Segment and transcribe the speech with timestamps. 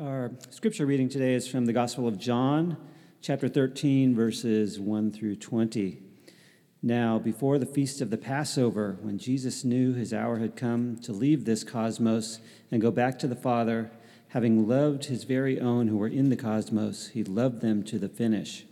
[0.00, 2.76] Our scripture reading today is from the Gospel of John,
[3.20, 6.00] chapter 13, verses 1 through 20.
[6.80, 11.12] Now, before the feast of the Passover, when Jesus knew his hour had come to
[11.12, 12.38] leave this cosmos
[12.70, 13.90] and go back to the Father,
[14.28, 18.08] having loved his very own who were in the cosmos, he loved them to the
[18.08, 18.66] finish.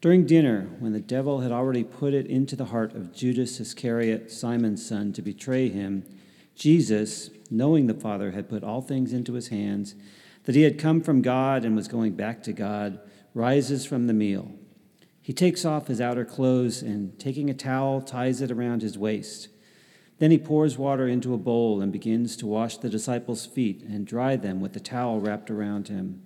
[0.00, 4.32] During dinner, when the devil had already put it into the heart of Judas Iscariot,
[4.32, 6.04] Simon's son, to betray him,
[6.56, 9.94] Jesus, knowing the Father had put all things into his hands,
[10.44, 13.00] that he had come from God and was going back to God,
[13.34, 14.52] rises from the meal.
[15.20, 19.48] He takes off his outer clothes and, taking a towel, ties it around his waist.
[20.18, 24.06] Then he pours water into a bowl and begins to wash the disciples' feet and
[24.06, 26.22] dry them with the towel wrapped around him.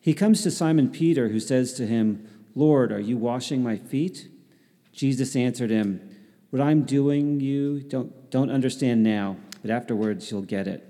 [0.00, 4.28] He comes to Simon Peter, who says to him, Lord, are you washing my feet?
[4.92, 6.00] Jesus answered him,
[6.50, 10.88] What I'm doing you don't, don't understand now, but afterwards you'll get it.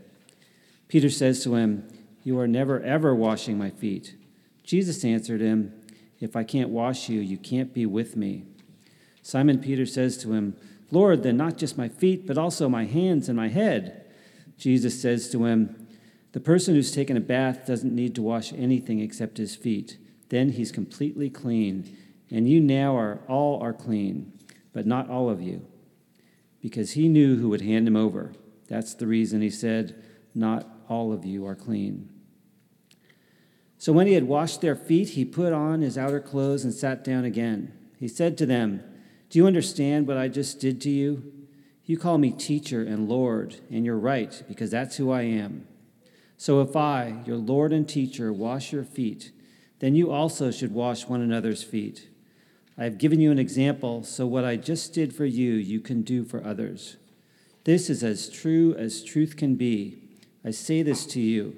[0.88, 1.86] Peter says to him,
[2.22, 4.16] you are never ever washing my feet.
[4.62, 5.72] Jesus answered him,
[6.20, 8.44] If I can't wash you, you can't be with me.
[9.22, 10.56] Simon Peter says to him,
[10.90, 14.04] Lord, then not just my feet, but also my hands and my head.
[14.58, 15.88] Jesus says to him,
[16.32, 19.96] The person who's taken a bath doesn't need to wash anything except his feet.
[20.28, 21.96] Then he's completely clean.
[22.30, 24.32] And you now are all are clean,
[24.72, 25.66] but not all of you.
[26.60, 28.32] Because he knew who would hand him over.
[28.68, 30.02] That's the reason he said,
[30.34, 32.08] Not all of you are clean.
[33.78, 37.02] So when he had washed their feet, he put on his outer clothes and sat
[37.02, 37.72] down again.
[37.98, 38.84] He said to them,
[39.30, 41.32] Do you understand what I just did to you?
[41.84, 45.66] You call me teacher and Lord, and you're right, because that's who I am.
[46.36, 49.32] So if I, your Lord and teacher, wash your feet,
[49.80, 52.08] then you also should wash one another's feet.
[52.78, 56.02] I have given you an example, so what I just did for you, you can
[56.02, 56.98] do for others.
[57.64, 60.01] This is as true as truth can be.
[60.44, 61.56] I say this to you.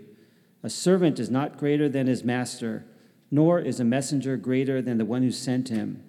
[0.63, 2.85] A servant is not greater than his master,
[3.31, 6.03] nor is a messenger greater than the one who sent him.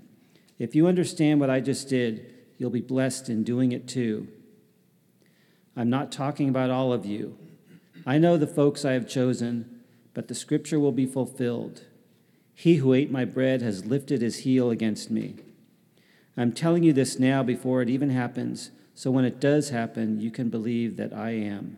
[0.60, 4.28] If you understand what I just did, you'll be blessed in doing it too.
[5.76, 7.38] I'm not talking about all of you.
[8.06, 9.82] I know the folks I have chosen,
[10.14, 11.84] but the scripture will be fulfilled.
[12.54, 15.36] He who ate my bread has lifted his heel against me.
[16.38, 20.32] I'm telling you this now before it even happens, so when it does happen, you
[20.32, 21.78] can believe that I am.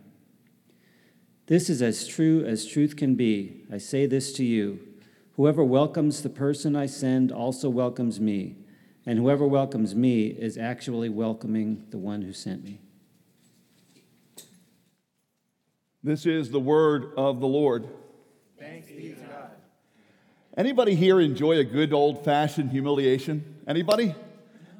[1.48, 3.62] This is as true as truth can be.
[3.72, 4.80] I say this to you
[5.36, 8.56] whoever welcomes the person I send also welcomes me,
[9.06, 12.80] and whoever welcomes me is actually welcoming the one who sent me.
[16.02, 17.88] This is the word of the Lord.
[18.58, 19.50] Thanks be to God.
[20.54, 23.62] Anybody here enjoy a good old-fashioned humiliation?
[23.66, 24.14] Anybody?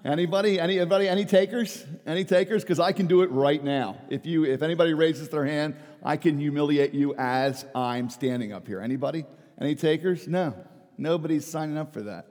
[0.04, 0.60] Anybody?
[0.60, 1.08] Anybody?
[1.08, 1.84] Any takers?
[2.06, 2.62] Any takers?
[2.62, 3.96] Because I can do it right now.
[4.10, 8.66] If you, if anybody raises their hand, I can humiliate you as I'm standing up
[8.66, 8.80] here.
[8.80, 9.24] Anybody?
[9.60, 10.28] Any takers?
[10.28, 10.54] No.
[10.96, 12.26] Nobody's signing up for that.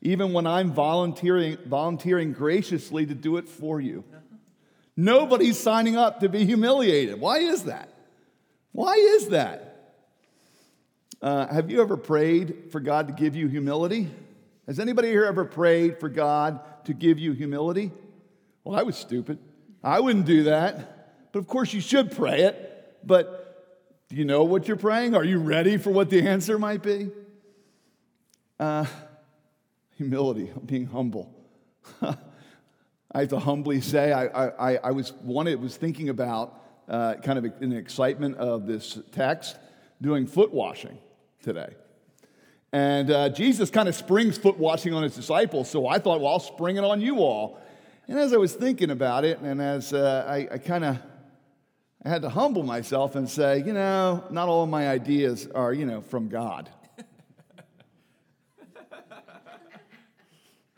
[0.00, 4.04] Even when I'm volunteering, volunteering graciously to do it for you.
[4.96, 7.20] Nobody's signing up to be humiliated.
[7.20, 7.88] Why is that?
[8.72, 9.94] Why is that?
[11.20, 14.08] Uh, have you ever prayed for God to give you humility?
[14.68, 17.90] Has anybody here ever prayed for God to give you humility?
[18.64, 19.38] Well, I was stupid.
[19.82, 21.32] I wouldn't do that.
[21.32, 22.98] But of course, you should pray it.
[23.02, 25.14] But do you know what you're praying?
[25.14, 27.10] Are you ready for what the answer might be?
[28.60, 28.84] Uh,
[29.96, 31.34] humility, being humble.
[32.02, 37.14] I have to humbly say, I, I, I was one, it was thinking about uh,
[37.14, 39.56] kind of in the excitement of this text,
[40.02, 40.98] doing foot washing
[41.42, 41.74] today.
[42.72, 46.32] And uh, Jesus kind of springs foot washing on his disciples, so I thought, well,
[46.32, 47.58] I'll spring it on you all.
[48.06, 50.98] And as I was thinking about it, and as uh, I, I kind of
[52.04, 55.72] I had to humble myself and say, you know, not all of my ideas are,
[55.72, 56.70] you know, from God.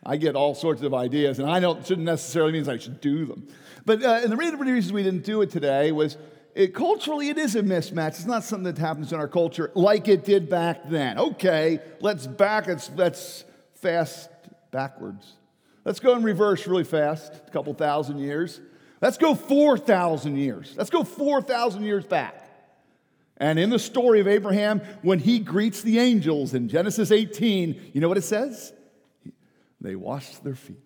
[0.05, 3.27] I get all sorts of ideas, and I don't shouldn't necessarily means I should do
[3.27, 3.49] them.
[3.84, 6.17] But uh, and the reason we didn't do it today was
[6.55, 8.09] it, culturally, it is a mismatch.
[8.09, 11.19] It's not something that happens in our culture like it did back then.
[11.19, 13.45] Okay, let's back, let's, let's
[13.75, 14.30] fast
[14.71, 15.34] backwards.
[15.84, 18.60] Let's go in reverse really fast, a couple thousand years.
[19.01, 20.75] Let's go 4,000 years.
[20.77, 22.36] Let's go 4,000 years back.
[23.39, 28.01] And in the story of Abraham, when he greets the angels in Genesis 18, you
[28.03, 28.75] know what it says?
[29.80, 30.77] They washed their feet.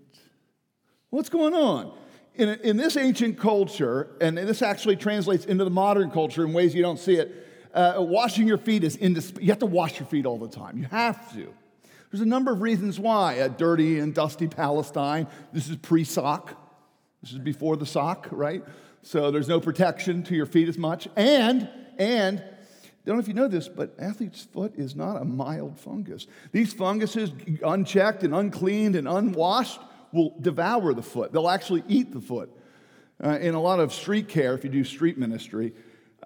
[1.11, 1.97] What's going on?
[2.35, 6.75] In, in this ancient culture, and this actually translates into the modern culture in ways
[6.75, 7.33] you don't see it,
[7.73, 10.79] uh, washing your feet is indisp- you have to wash your feet all the time.
[10.79, 11.53] You have to.
[12.11, 13.35] There's a number of reasons why.
[13.35, 15.27] A dirty and dusty Palestine.
[15.53, 16.57] This is pre-sock.
[17.23, 18.63] This is before the sock, right?
[19.03, 21.09] So there's no protection to your feet as much.
[21.17, 25.25] And and I don't know if you know this, but athlete's foot is not a
[25.25, 26.27] mild fungus.
[26.53, 27.33] These funguses,
[27.63, 29.81] unchecked and uncleaned and unwashed,
[30.15, 31.33] will devour the foot.
[31.33, 32.51] They'll actually eat the foot.
[33.23, 35.73] Uh, in a lot of street care, if you do street ministry,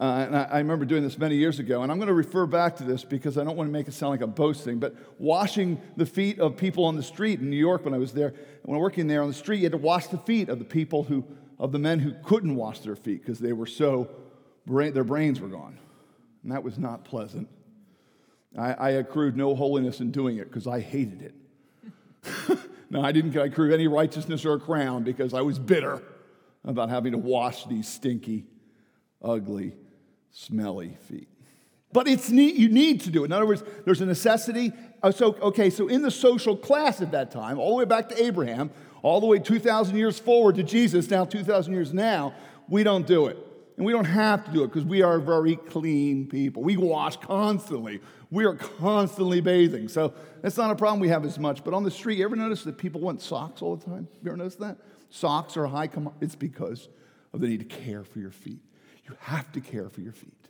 [0.01, 2.47] uh, and I, I, remember doing this many years ago, and I'm going to refer
[2.47, 4.95] back to this because I don't want to make it sound like I'm boasting, but
[5.19, 8.33] washing the feet of people on the street in New York when I was there,
[8.63, 11.03] when working there on the street, you had to wash the feet of the people
[11.03, 11.25] who,
[11.59, 14.09] of the men who couldn't wash their feet because they were so,
[14.67, 15.79] their brains were gone.
[16.45, 17.49] And that was not pleasant.
[18.57, 22.59] I, I accrued no holiness in doing it because I hated it.
[22.91, 26.03] no, I didn't accrue any righteousness or a crown because I was bitter
[26.65, 28.47] about having to wash these stinky,
[29.23, 29.75] ugly
[30.31, 31.29] smelly feet.
[31.93, 33.27] But it's neat, you need to do it.
[33.27, 34.73] In other words, there's a necessity.
[35.03, 38.09] Uh, so, okay, so in the social class at that time, all the way back
[38.11, 38.71] to Abraham,
[39.03, 42.35] all the way 2,000 years forward to Jesus, now 2,000 years now,
[42.69, 43.39] we don't do it.
[43.79, 46.65] And we don't have to do it because we are very clean people.
[46.65, 48.01] We wash constantly.
[48.29, 49.87] We are constantly bathing.
[49.87, 51.63] So that's not a problem we have as much.
[51.63, 54.09] But on the street, you ever notice that people want socks all the time?
[54.21, 54.79] You ever notice that?
[55.11, 55.89] Socks are high.
[56.21, 56.89] It's because
[57.33, 58.59] of the need to care for your feet.
[59.09, 60.49] You have to care for your feet.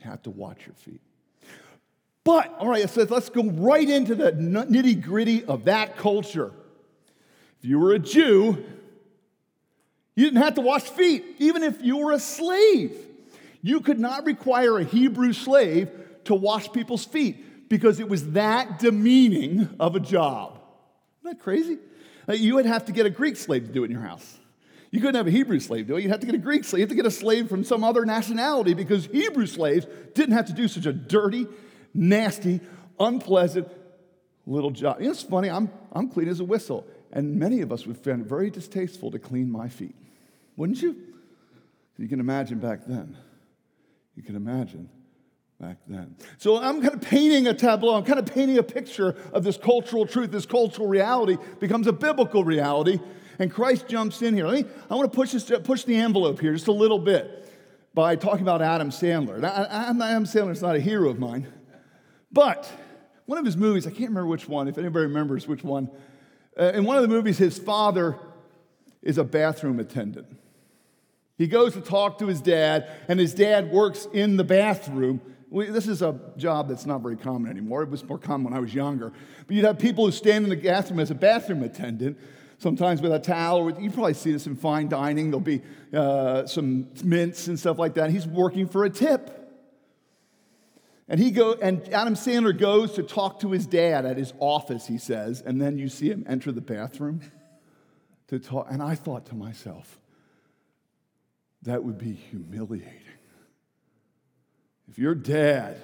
[0.00, 1.00] You have to watch your feet.
[2.24, 6.52] But, all right, so let's go right into the nitty gritty of that culture.
[7.58, 8.66] If you were a Jew,
[10.18, 12.90] you didn't have to wash feet, even if you were a slave.
[13.62, 15.92] You could not require a Hebrew slave
[16.24, 20.60] to wash people's feet because it was that demeaning of a job.
[21.20, 21.78] Isn't that crazy?
[22.28, 24.40] Uh, you would have to get a Greek slave to do it in your house.
[24.90, 26.02] You couldn't have a Hebrew slave do it.
[26.02, 26.80] You'd have to get a Greek slave.
[26.80, 29.86] You have to get a slave from some other nationality because Hebrew slaves
[30.16, 31.46] didn't have to do such a dirty,
[31.94, 32.58] nasty,
[32.98, 33.68] unpleasant
[34.46, 34.96] little job.
[34.98, 36.88] You know, it's funny, I'm, I'm clean as a whistle.
[37.12, 39.94] And many of us would find it very distasteful to clean my feet.
[40.58, 40.96] Wouldn't you?
[41.96, 43.16] You can imagine back then.
[44.16, 44.90] You can imagine
[45.60, 46.16] back then.
[46.36, 49.56] So I'm kind of painting a tableau, I'm kind of painting a picture of this
[49.56, 52.98] cultural truth, this cultural reality becomes a biblical reality
[53.38, 54.48] and Christ jumps in here.
[54.48, 57.52] Let me, I want to push, this, push the envelope here just a little bit
[57.94, 59.40] by talking about Adam Sandler.
[59.42, 61.46] Adam Sandler is not a hero of mine,
[62.32, 62.68] but
[63.26, 65.88] one of his movies, I can't remember which one, if anybody remembers which one,
[66.58, 68.16] uh, in one of the movies, his father
[69.02, 70.26] is a bathroom attendant.
[71.38, 75.20] He goes to talk to his dad, and his dad works in the bathroom.
[75.50, 77.82] We, this is a job that's not very common anymore.
[77.82, 79.12] It was more common when I was younger.
[79.46, 82.18] But you'd have people who stand in the bathroom as a bathroom attendant
[82.58, 83.60] sometimes with a towel.
[83.60, 85.30] Or you probably see this in fine dining.
[85.30, 85.62] There'll be
[85.94, 88.10] uh, some mints and stuff like that.
[88.10, 89.34] He's working for a tip.
[91.08, 94.86] And he go and Adam Sandler goes to talk to his dad at his office,
[94.86, 97.22] he says, and then you see him enter the bathroom
[98.26, 98.66] to talk.
[98.70, 99.98] And I thought to myself,
[101.68, 102.92] that would be humiliating.
[104.88, 105.76] If your dad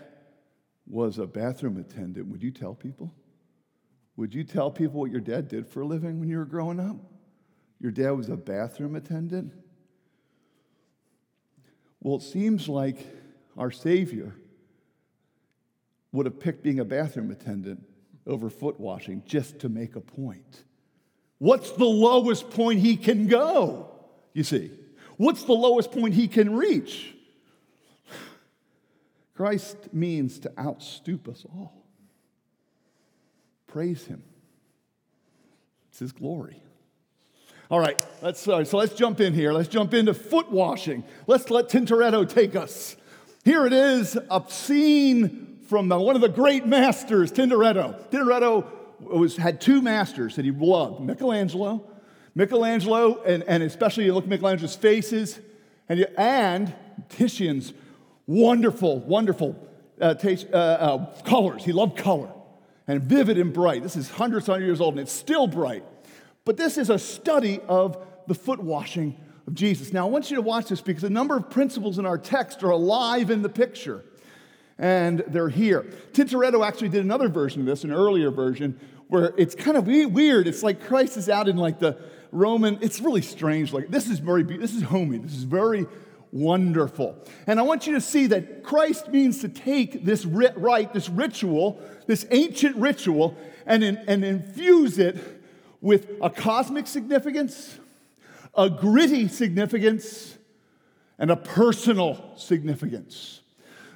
[0.87, 3.15] was a bathroom attendant, would you tell people?
[4.17, 6.81] Would you tell people what your dad did for a living when you were growing
[6.81, 6.97] up?
[7.81, 9.53] Your dad was a bathroom attendant?
[12.01, 13.07] Well, it seems like
[13.59, 14.35] our Savior
[16.13, 17.83] would have picked being a bathroom attendant
[18.27, 20.65] over foot washing just to make a point.
[21.39, 23.91] What's the lowest point he can go?
[24.33, 24.71] You see,
[25.17, 27.15] what's the lowest point he can reach?
[29.35, 31.85] Christ means to outstoop us all.
[33.67, 34.23] Praise him.
[35.91, 36.63] It's his glory.
[37.71, 39.53] All right, let's, uh, so let's jump in here.
[39.53, 41.03] Let's jump into foot washing.
[41.27, 42.95] Let's let Tintoretto take us.
[43.45, 48.09] Here it is, a scene from the, one of the great masters, Tintoretto.
[48.11, 48.67] Tintoretto
[49.01, 51.91] was, had two masters that he loved Michelangelo.
[52.35, 55.39] Michelangelo, and, and especially you look at Michelangelo's faces,
[55.89, 56.75] and, and
[57.09, 57.73] Titian's
[58.27, 59.57] wonderful, wonderful
[60.01, 61.65] uh, taste, uh, uh, colors.
[61.65, 62.31] He loved color
[62.87, 63.83] and vivid and bright.
[63.83, 65.85] This is hundreds, hundreds of years old and it's still bright.
[66.45, 69.93] But this is a study of the foot washing of Jesus.
[69.93, 72.63] Now, I want you to watch this because a number of principles in our text
[72.63, 74.05] are alive in the picture,
[74.79, 75.87] and they're here.
[76.13, 80.47] Tintoretto actually did another version of this, an earlier version, where it's kind of weird.
[80.47, 81.99] It's like Christ is out in like the
[82.35, 83.73] Roman, it's really strange.
[83.73, 85.19] Like, this is very, this is homey.
[85.19, 85.87] This is very
[86.33, 87.17] wonderful.
[87.47, 91.81] And I want you to see that Christ means to take this rite, this ritual,
[92.09, 95.17] this ancient ritual, and, in, and infuse it
[95.81, 97.79] with a cosmic significance,
[98.57, 100.37] a gritty significance,
[101.19, 103.41] and a personal significance.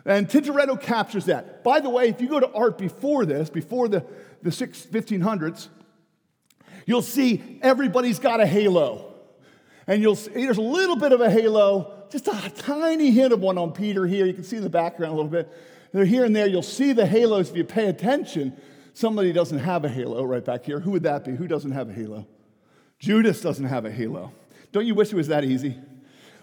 [0.05, 1.65] And Tintoretto captures that.
[1.65, 4.07] By the way, if you go to art before this, before the,
[4.43, 5.69] the 1500s,
[6.89, 9.15] you'll see everybody's got a halo.
[9.87, 13.41] And you'll see there's a little bit of a halo just a tiny hint of
[13.41, 14.25] one on Peter here.
[14.25, 15.53] You can see the background a little bit.
[15.93, 16.47] They're here and there.
[16.47, 18.57] You'll see the halos if you pay attention.
[18.95, 20.81] Somebody doesn't have a halo right back here.
[20.81, 21.33] Who would that be?
[21.33, 22.27] Who doesn't have a halo?
[22.99, 24.33] Judas doesn't have a halo.
[24.73, 25.79] Don't you wish it was that easy?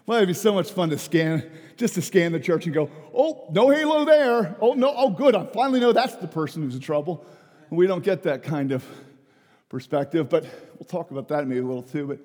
[0.05, 2.91] Well, it'd be so much fun to scan, just to scan the church and go,
[3.13, 4.55] oh, no halo there.
[4.61, 5.35] Oh, no, oh, good.
[5.35, 7.25] I finally know that's the person who's in trouble.
[7.71, 8.85] We don't get that kind of
[9.69, 10.43] perspective, but
[10.77, 12.07] we'll talk about that maybe a little too.
[12.07, 12.19] But,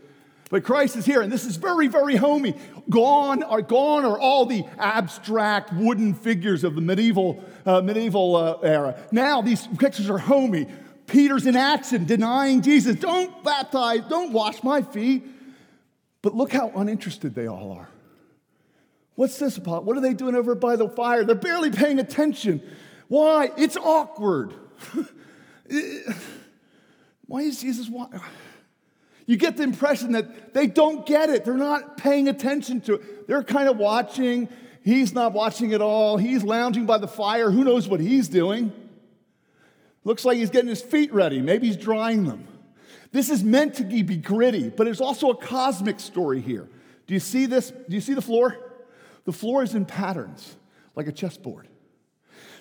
[0.51, 2.55] but Christ is here, and this is very, very homey.
[2.89, 8.59] Gone are gone are all the abstract wooden figures of the medieval uh, medieval uh,
[8.63, 9.01] era.
[9.13, 10.67] Now these pictures are homey.
[11.07, 12.97] Peter's in action, denying Jesus.
[12.97, 15.25] Don't baptize, don't wash my feet.
[16.23, 17.89] But look how uninterested they all are.
[19.15, 19.85] What's this about?
[19.85, 21.25] What are they doing over by the fire?
[21.25, 22.63] They're barely paying attention.
[23.09, 23.51] Why?
[23.57, 24.55] It's awkward.
[27.31, 27.89] Why is Jesus?
[27.89, 28.09] Why?
[29.25, 31.45] You get the impression that they don't get it.
[31.45, 33.29] They're not paying attention to it.
[33.29, 34.49] They're kind of watching.
[34.83, 36.17] He's not watching at all.
[36.17, 37.53] He's lounging by the fire.
[37.53, 38.73] Who knows what he's doing?
[40.03, 41.41] Looks like he's getting his feet ready.
[41.41, 42.49] Maybe he's drying them.
[43.13, 46.69] This is meant to be gritty, but it's also a cosmic story here.
[47.07, 47.71] Do you see this?
[47.71, 48.57] Do you see the floor?
[49.25, 50.57] The floor is in patterns,
[50.97, 51.69] like a chessboard.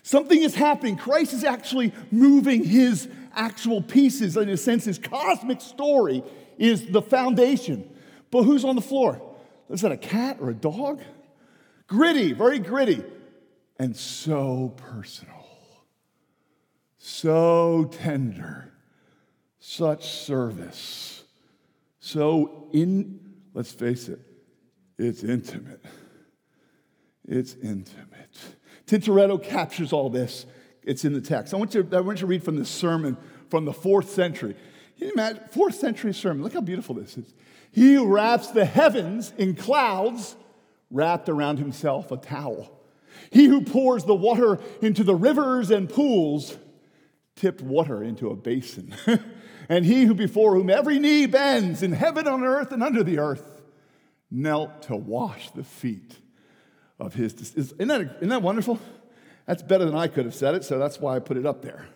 [0.03, 0.97] Something is happening.
[0.97, 4.37] Christ is actually moving his actual pieces.
[4.37, 6.23] In a sense, his cosmic story
[6.57, 7.89] is the foundation.
[8.31, 9.21] But who's on the floor?
[9.69, 11.01] Is that a cat or a dog?
[11.87, 13.03] Gritty, very gritty,
[13.77, 15.47] and so personal,
[16.97, 18.73] so tender
[19.59, 21.23] such service.
[21.99, 23.19] So, in,
[23.53, 24.19] let's face it,
[24.97, 25.83] it's intimate.
[27.27, 28.37] It's intimate.
[28.89, 30.48] Tintoretto captures all this.
[30.81, 31.53] It's in the text.
[31.53, 33.17] I want you, I want you to read from this sermon
[33.50, 34.55] from the fourth century.
[34.98, 35.43] Can you imagine?
[35.51, 36.41] Fourth century sermon.
[36.41, 37.31] Look how beautiful this is.
[37.72, 40.36] He wraps the heavens in clouds
[40.89, 42.72] wrapped around himself a towel.
[43.29, 46.58] He who pours the water into the rivers and pools
[47.36, 48.96] tipped water into a basin.
[49.69, 53.19] and he who before whom every knee bends in heaven, on earth, and under the
[53.19, 53.62] earth,
[54.31, 56.17] knelt to wash the feet
[56.99, 57.33] of his.
[57.55, 58.79] Isn't that, isn't that wonderful?
[59.45, 61.61] That's better than I could have said it, so that's why I put it up
[61.61, 61.87] there.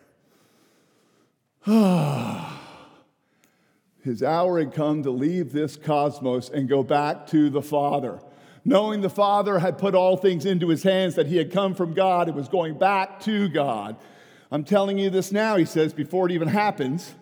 [4.04, 8.20] his hour had come to leave this cosmos and go back to the Father.
[8.66, 11.94] Knowing the Father had put all things into his hands, that he had come from
[11.94, 13.98] God, it was going back to God.
[14.52, 17.14] I'm telling you this now, he says, before it even happens.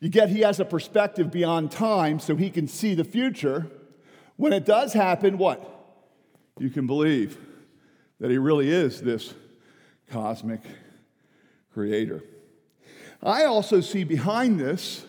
[0.00, 3.66] You get he has a perspective beyond time so he can see the future.
[4.36, 5.73] When it does happen, what?
[6.58, 7.38] You can believe
[8.20, 9.34] that he really is this
[10.10, 10.60] cosmic
[11.72, 12.22] creator.
[13.22, 15.04] I also see behind this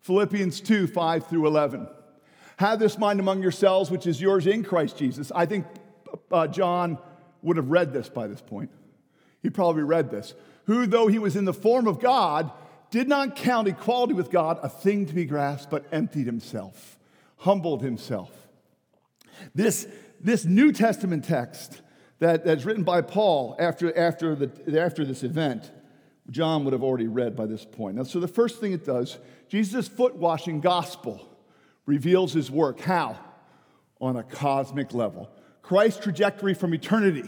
[0.00, 1.88] Philippians 2 5 through 11.
[2.56, 5.30] Have this mind among yourselves, which is yours in Christ Jesus.
[5.34, 5.66] I think
[6.32, 6.98] uh, John
[7.42, 8.70] would have read this by this point.
[9.42, 10.34] He probably read this.
[10.64, 12.50] Who, though he was in the form of God,
[12.90, 16.98] did not count equality with God a thing to be grasped, but emptied himself,
[17.36, 18.30] humbled himself.
[19.54, 19.86] This,
[20.20, 21.80] this New Testament text
[22.18, 25.70] that, that's written by Paul after, after, the, after this event,
[26.30, 27.96] John would have already read by this point.
[27.96, 31.26] Now, so the first thing it does, Jesus' foot washing gospel
[31.86, 32.80] reveals his work.
[32.80, 33.18] How?
[34.00, 35.30] On a cosmic level.
[35.62, 37.24] Christ's trajectory from eternity.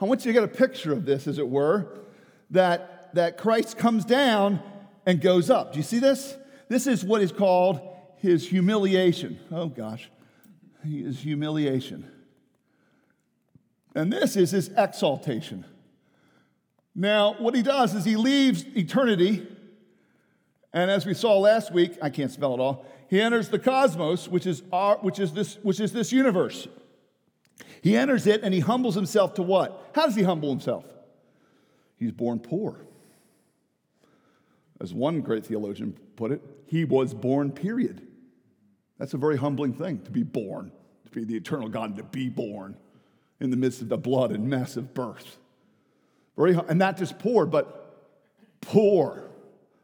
[0.00, 2.00] I want you to get a picture of this, as it were,
[2.50, 4.62] that, that Christ comes down
[5.06, 5.72] and goes up.
[5.72, 6.36] Do you see this?
[6.68, 7.80] This is what is called
[8.18, 9.38] his humiliation.
[9.50, 10.10] Oh gosh,
[10.84, 12.10] his humiliation.
[13.96, 15.64] And this is his exaltation.
[16.94, 19.46] Now, what he does is he leaves eternity,
[20.72, 24.28] and as we saw last week, I can't spell it all, he enters the cosmos,
[24.28, 26.68] which is, our, which is, this, which is this universe.
[27.80, 29.90] He enters it and he humbles himself to what?
[29.94, 30.84] How does he humble himself?
[31.96, 32.84] He's born poor.
[34.78, 38.06] As one great theologian put it, he was born, period.
[38.98, 40.70] That's a very humbling thing to be born,
[41.06, 42.76] to be the eternal God, and to be born
[43.40, 45.38] in the midst of the blood and mess of birth.
[46.36, 47.82] Very, and not just poor, but
[48.60, 49.24] poor,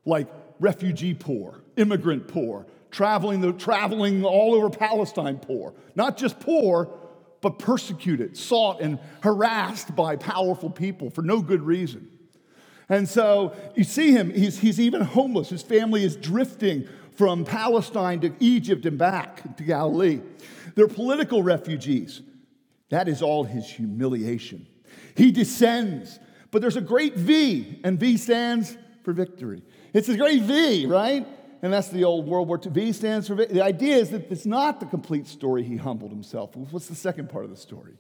[0.04, 0.28] like
[0.60, 5.74] refugee poor, immigrant poor, traveling, the, traveling all over Palestine poor.
[5.94, 6.90] Not just poor,
[7.40, 12.08] but persecuted, sought, and harassed by powerful people for no good reason.
[12.88, 15.48] And so you see him, he's, he's even homeless.
[15.48, 20.20] His family is drifting from Palestine to Egypt and back to Galilee.
[20.74, 22.22] They're political refugees.
[22.92, 24.66] That is all his humiliation.
[25.16, 26.18] He descends,
[26.50, 29.62] but there's a great V, and V stands for victory.
[29.94, 31.26] It's a great V, right?
[31.62, 32.72] and that's the old World War II.
[32.72, 33.36] V stands for.
[33.36, 35.62] The idea is that it's not the complete story.
[35.62, 36.54] He humbled himself.
[36.54, 37.94] What's the second part of the story?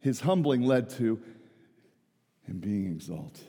[0.00, 1.20] His humbling led to
[2.46, 3.44] him being exalted,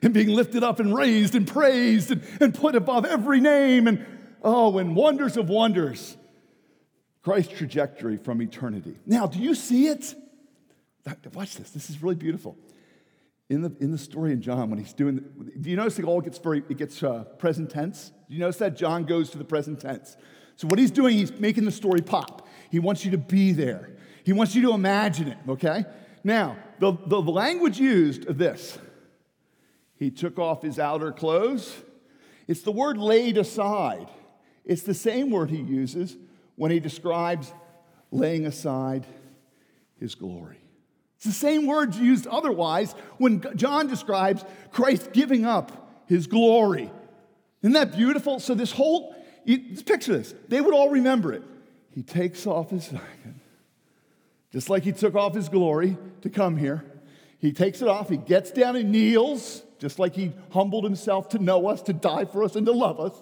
[0.00, 3.88] him being lifted up and raised and praised and, and put above every name.
[3.88, 4.06] And
[4.42, 6.16] oh, and wonders of wonders.
[7.22, 8.96] Christ's trajectory from eternity.
[9.06, 10.14] Now, do you see it?
[11.32, 11.70] Watch this.
[11.70, 12.56] This is really beautiful.
[13.48, 15.22] In the, in the story in John, when he's doing,
[15.60, 18.12] do you notice it all gets very, it gets uh, present tense?
[18.28, 20.16] Do you notice that John goes to the present tense?
[20.56, 22.48] So what he's doing, he's making the story pop.
[22.70, 23.90] He wants you to be there.
[24.24, 25.84] He wants you to imagine it, okay?
[26.24, 28.78] Now, the, the language used of this,
[29.96, 31.76] he took off his outer clothes.
[32.48, 34.08] It's the word laid aside.
[34.64, 36.16] It's the same word he uses
[36.62, 37.52] when he describes
[38.12, 39.04] laying aside
[39.98, 40.58] his glory.
[41.16, 46.88] It's the same words used otherwise when John describes Christ giving up his glory.
[47.62, 48.38] Isn't that beautiful?
[48.38, 49.12] So, this whole,
[49.44, 50.36] you, picture this.
[50.46, 51.42] They would all remember it.
[51.96, 52.94] He takes off his
[54.52, 56.84] just like he took off his glory to come here.
[57.40, 61.40] He takes it off, he gets down and kneels, just like he humbled himself to
[61.40, 63.20] know us, to die for us, and to love us.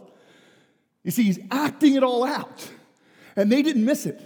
[1.04, 2.70] You see, he's acting it all out.
[3.36, 4.20] And they didn't miss it.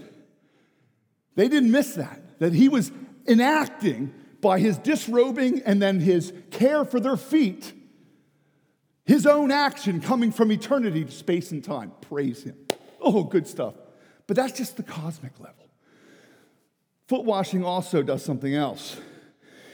[1.35, 2.93] They didn't miss that, that he was
[3.27, 7.73] enacting by his disrobing and then his care for their feet,
[9.05, 11.93] his own action coming from eternity to space and time.
[12.03, 12.57] Praise him.
[13.01, 13.75] Oh, good stuff.
[14.27, 15.69] But that's just the cosmic level.
[17.09, 18.97] Foot washing also does something else.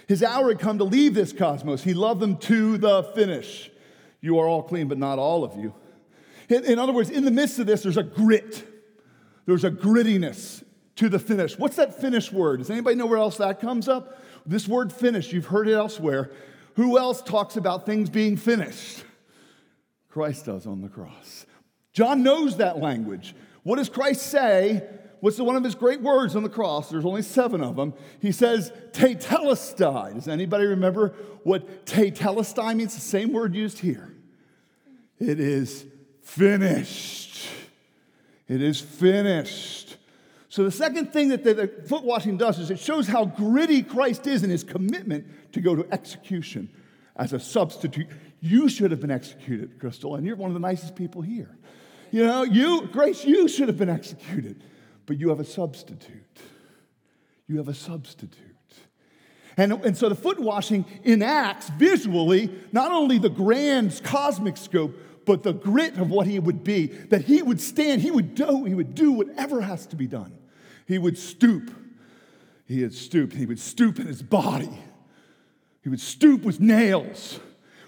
[0.09, 1.85] His hour had come to leave this cosmos.
[1.85, 3.71] He loved them to the finish.
[4.21, 5.75] You are all clean, but not all of you.
[6.49, 8.67] In other words, in the midst of this, there's a grit,
[9.51, 10.63] there's a grittiness
[10.95, 11.59] to the finish.
[11.59, 12.59] What's that finish word?
[12.59, 14.23] Does anybody know where else that comes up?
[14.47, 16.31] This word finish, you've heard it elsewhere.
[16.77, 19.03] Who else talks about things being finished?
[20.09, 21.47] Christ does on the cross.
[21.93, 23.35] John knows that language.
[23.65, 24.89] What does Christ say?
[25.19, 26.89] What's one of his great words on the cross?
[26.89, 27.93] There's only seven of them.
[28.23, 30.15] He says, tetelestai.
[30.15, 32.95] Does anybody remember what tetelestai means?
[32.95, 34.15] The same word used here.
[35.19, 35.85] It is
[36.23, 37.49] finished.
[38.51, 39.97] It is finished.
[40.49, 43.85] So, the second thing that the, the foot washing does is it shows how gritty
[43.85, 46.69] Christ is in his commitment to go to execution
[47.15, 48.09] as a substitute.
[48.41, 51.57] You should have been executed, Crystal, and you're one of the nicest people here.
[52.11, 54.65] You know, you, Grace, you should have been executed,
[55.07, 56.41] but you have a substitute.
[57.47, 58.57] You have a substitute.
[59.57, 64.97] And, and so the foot washing enacts visually not only the grand cosmic scope,
[65.31, 68.65] but the grit of what he would be, that he would stand, he would do,
[68.65, 70.37] he would do whatever has to be done.
[70.87, 71.71] He would stoop.
[72.67, 73.37] He had stooped.
[73.37, 74.77] He would stoop in his body.
[75.85, 77.39] He would stoop with nails.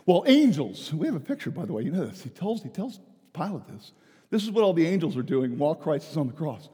[0.07, 2.23] Well, angels, we have a picture, by the way, you know this.
[2.23, 3.01] He tells, he tells
[3.33, 3.91] Pilate this.
[4.31, 6.69] This is what all the angels are doing while Christ is on the cross.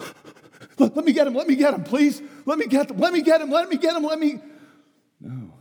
[0.80, 2.20] let, let me get him, let me get him, please.
[2.46, 4.40] Let me get him, let me get him, let me get him, let me.
[5.20, 5.54] No.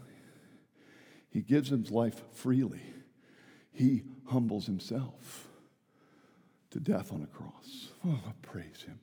[1.30, 2.82] He gives his life freely.
[3.80, 5.48] He humbles himself
[6.72, 7.88] to death on a cross.
[8.06, 9.00] Oh, praise him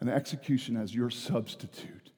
[0.00, 2.10] an execution as your substitute.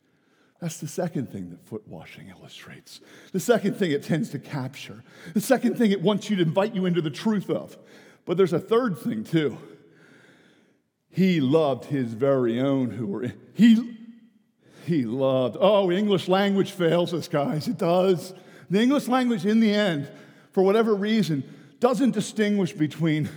[0.58, 3.02] That's the second thing that foot washing illustrates.
[3.32, 5.04] The second thing it tends to capture.
[5.34, 7.76] The second thing it wants you to invite you into the truth of.
[8.24, 9.58] But there's a third thing too.
[11.10, 13.38] He loved his very own who were in.
[13.52, 13.98] He,
[14.86, 15.58] he loved.
[15.60, 17.68] Oh, English language fails us, guys.
[17.68, 18.32] It does.
[18.70, 20.08] The English language, in the end,
[20.52, 21.44] for whatever reason,
[21.84, 23.28] doesn't distinguish between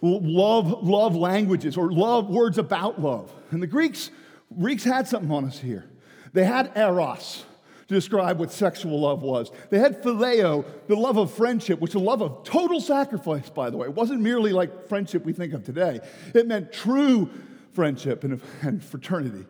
[0.00, 3.28] love, love languages or love words about love.
[3.50, 4.12] And the Greeks,
[4.56, 5.84] Greeks had something on us here.
[6.32, 7.44] They had eros
[7.88, 9.50] to describe what sexual love was.
[9.70, 13.68] They had phileo, the love of friendship, which is a love of total sacrifice, by
[13.68, 13.88] the way.
[13.88, 15.98] It wasn't merely like friendship we think of today.
[16.36, 17.28] It meant true
[17.72, 19.44] friendship and, and fraternity.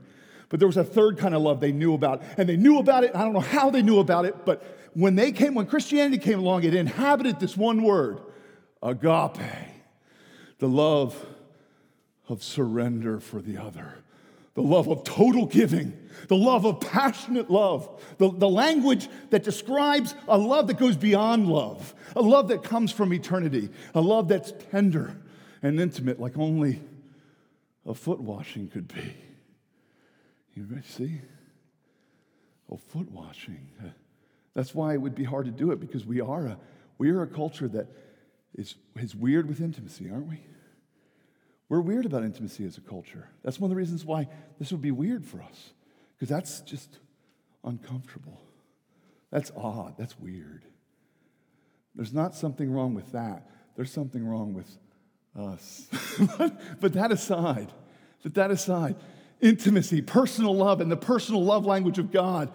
[0.48, 2.22] But there was a third kind of love they knew about.
[2.38, 3.14] And they knew about it.
[3.14, 6.38] I don't know how they knew about it, but when they came, when Christianity came
[6.38, 8.22] along, it inhabited this one word,
[8.82, 9.40] agape
[10.58, 11.26] the love
[12.28, 13.94] of surrender for the other,
[14.54, 15.92] the love of total giving,
[16.28, 17.88] the love of passionate love,
[18.18, 22.92] the, the language that describes a love that goes beyond love, a love that comes
[22.92, 25.16] from eternity, a love that's tender
[25.62, 26.80] and intimate like only
[27.86, 29.14] a foot washing could be.
[30.54, 31.20] You see?
[32.70, 33.68] Oh, foot washing.
[34.54, 36.58] That's why it would be hard to do it because we are a,
[36.98, 37.86] we are a culture that
[38.58, 40.40] is, is weird with intimacy, aren't we?
[41.68, 43.28] We're weird about intimacy as a culture.
[43.44, 45.70] That's one of the reasons why this would be weird for us,
[46.16, 46.98] because that's just
[47.64, 48.40] uncomfortable.
[49.30, 49.94] That's odd.
[49.96, 50.64] That's weird.
[51.94, 53.48] There's not something wrong with that.
[53.76, 54.76] there's something wrong with
[55.38, 55.86] us.
[56.80, 57.72] but that aside,
[58.22, 58.96] but that aside,
[59.40, 62.50] intimacy, personal love, and the personal love language of God,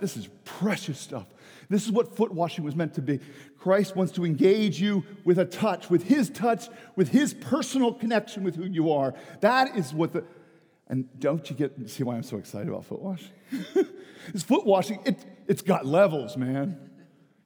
[0.00, 1.26] this is precious stuff.
[1.74, 3.18] This is what foot washing was meant to be.
[3.58, 8.44] Christ wants to engage you with a touch, with his touch, with his personal connection
[8.44, 9.12] with who you are.
[9.40, 10.22] That is what the,
[10.86, 13.32] and don't you get, see why I'm so excited about foot washing?
[14.32, 16.78] this foot washing, it, it's got levels, man.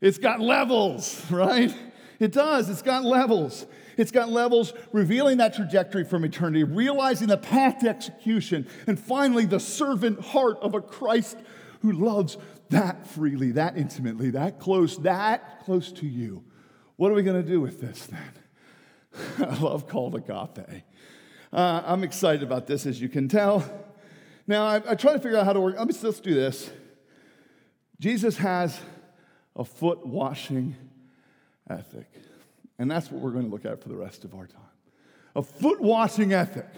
[0.02, 1.74] It's got levels, right?
[2.20, 2.68] It does.
[2.68, 3.64] It's got levels.
[3.96, 9.46] It's got levels revealing that trajectory from eternity, realizing the path to execution, and finally,
[9.46, 11.38] the servant heart of a Christ
[11.80, 12.36] who loves
[12.70, 16.44] that freely, that intimately, that close, that close to you.
[16.96, 19.48] What are we going to do with this then?
[19.48, 20.82] I love called agape.
[21.52, 23.64] Uh, I'm excited about this, as you can tell.
[24.46, 25.76] Now, I, I try to figure out how to work.
[25.78, 26.70] Let me, let's do this.
[28.00, 28.78] Jesus has
[29.56, 30.76] a foot washing
[31.68, 32.06] ethic.
[32.78, 34.60] And that's what we're going to look at for the rest of our time.
[35.34, 36.68] A foot washing ethic.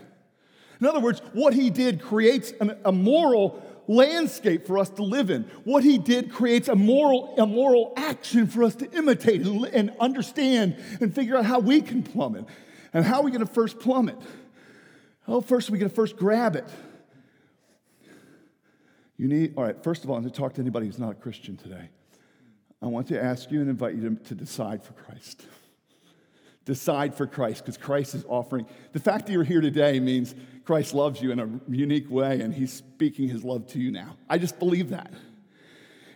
[0.80, 5.30] In other words, what he did creates an, a moral landscape for us to live
[5.30, 5.42] in.
[5.64, 9.92] What he did creates a moral, a moral action for us to imitate and, and
[9.98, 12.44] understand and figure out how we can plumb it.
[12.92, 14.16] And how are we going to first plumb it?
[15.26, 16.68] Well, first, we're going to first grab it.
[19.16, 21.10] You need, all right, first of all, I'm going to talk to anybody who's not
[21.10, 21.90] a Christian today.
[22.80, 25.44] I want to ask you and invite you to, to decide for Christ.
[26.64, 28.66] Decide for Christ because Christ is offering.
[28.92, 30.34] The fact that you're here today means
[30.70, 34.16] Christ loves you in a unique way and he's speaking his love to you now.
[34.28, 35.12] I just believe that.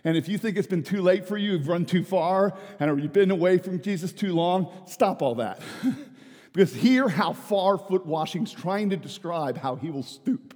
[0.05, 3.03] And if you think it's been too late for you, you've run too far, and
[3.03, 5.59] you've been away from Jesus too long, stop all that.
[6.53, 10.53] because hear how far foot washing's trying to describe how he will stoop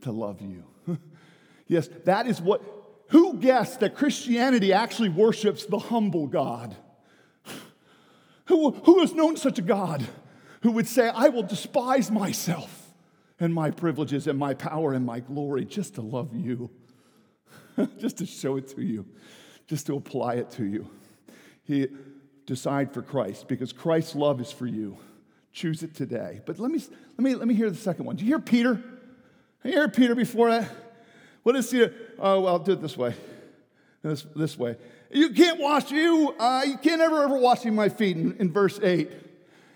[0.00, 0.64] to love you.
[1.66, 2.62] yes, that is what
[3.08, 6.74] who guessed that Christianity actually worships the humble God?
[8.46, 10.06] Who, who has known such a God
[10.62, 12.81] who would say, I will despise myself
[13.42, 16.70] and my privileges and my power and my glory just to love you,
[17.98, 19.04] just to show it to you,
[19.66, 20.88] just to apply it to you?
[21.64, 21.88] He
[22.46, 24.96] decide for Christ because Christ's love is for you.
[25.52, 26.40] Choose it today.
[26.46, 26.80] But let me,
[27.18, 28.16] let me, let me hear the second one.
[28.16, 28.82] Do you hear Peter?
[29.64, 30.70] You hear Peter before that?
[31.42, 31.82] What is he?
[32.18, 33.14] Oh, well, I'll do it this way.
[34.02, 34.76] This, this way.
[35.10, 36.34] You can't wash you.
[36.38, 39.10] Uh, you can't ever, ever wash my feet in, in verse 8.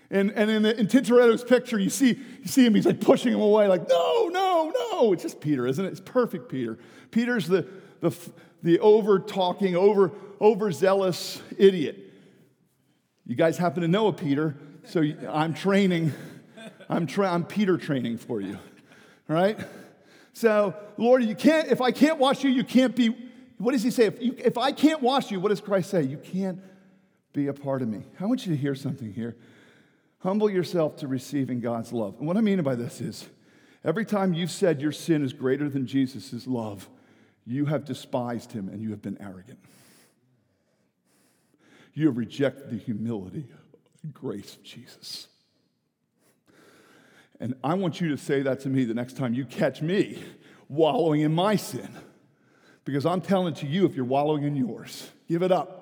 [0.09, 3.33] And, and in, the, in Tintoretto's picture, you see, you see him, he's like pushing
[3.33, 5.13] him away, like, no, no, no.
[5.13, 5.89] It's just Peter, isn't it?
[5.89, 6.77] It's perfect Peter.
[7.11, 7.67] Peter's the,
[7.99, 8.17] the,
[8.63, 11.97] the over talking, over overzealous idiot.
[13.25, 16.13] You guys happen to know a Peter, so I'm training,
[16.89, 18.57] I'm, tra- I'm Peter training for you,
[19.27, 19.59] right?
[20.31, 23.09] So, Lord, you can't, if I can't wash you, you can't be,
[23.57, 24.05] what does he say?
[24.05, 26.03] If, you, if I can't wash you, what does Christ say?
[26.03, 26.61] You can't
[27.33, 28.03] be a part of me.
[28.19, 29.35] I want you to hear something here.
[30.19, 32.15] Humble yourself to receiving God's love.
[32.17, 33.27] And what I mean by this is
[33.83, 36.89] every time you've said your sin is greater than Jesus' love,
[37.45, 39.59] you have despised him and you have been arrogant.
[41.93, 43.47] You have rejected the humility
[44.03, 45.27] and grace of Jesus.
[47.39, 50.23] And I want you to say that to me the next time you catch me
[50.67, 51.89] wallowing in my sin.
[52.83, 55.76] Because I'm telling to you if you're wallowing in yours, give it up.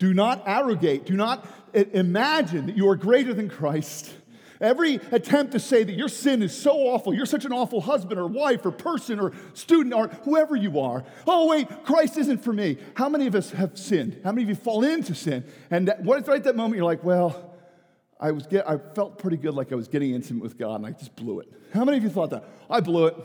[0.00, 1.04] Do not arrogate.
[1.04, 4.10] Do not imagine that you are greater than Christ.
[4.58, 8.18] Every attempt to say that your sin is so awful, you're such an awful husband
[8.18, 11.04] or wife or person or student or whoever you are.
[11.26, 12.78] Oh, wait, Christ isn't for me.
[12.94, 14.20] How many of us have sinned?
[14.24, 15.44] How many of you fall into sin?
[15.70, 17.54] And what if right at that moment you're like, well,
[18.18, 20.86] I, was get, I felt pretty good like I was getting intimate with God and
[20.86, 21.52] I just blew it.
[21.74, 22.44] How many of you thought that?
[22.70, 23.16] I blew it.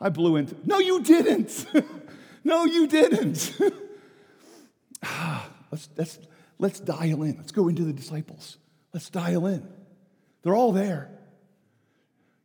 [0.00, 1.66] I blew into No, you didn't.
[2.44, 3.58] no, you didn't.
[5.04, 5.41] Ah.
[5.72, 6.18] Let's, let's,
[6.58, 7.36] let's dial in.
[7.36, 8.58] Let's go into the disciples.
[8.92, 9.66] Let's dial in.
[10.42, 11.10] They're all there.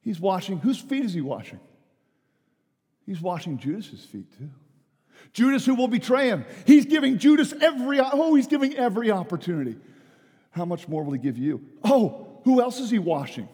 [0.02, 0.60] He's washing.
[0.60, 1.60] Whose feet is he washing?
[3.06, 4.50] He's washing Judas's feet too.
[5.34, 6.46] Judas, who will betray him.
[6.66, 9.76] He's giving Judas every, oh, he's giving every opportunity
[10.58, 11.64] how much more will he give you?
[11.84, 13.48] Oh, who else is he washing?